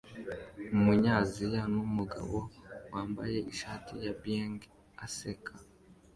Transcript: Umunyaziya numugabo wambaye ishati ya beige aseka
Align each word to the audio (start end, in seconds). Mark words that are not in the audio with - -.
Umunyaziya 0.75 1.61
numugabo 1.73 2.37
wambaye 2.93 3.37
ishati 3.53 3.93
ya 4.05 4.13
beige 4.21 4.67
aseka 5.05 5.53